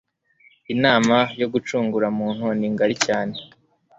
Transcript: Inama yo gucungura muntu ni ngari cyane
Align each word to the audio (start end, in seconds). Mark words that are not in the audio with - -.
Inama 0.73 1.17
yo 1.39 1.47
gucungura 1.53 2.07
muntu 2.19 2.45
ni 2.57 2.67
ngari 2.73 2.95
cyane 3.05 3.35